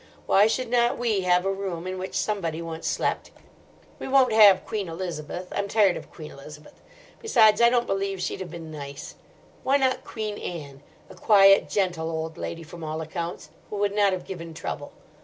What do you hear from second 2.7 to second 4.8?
slept? We won't have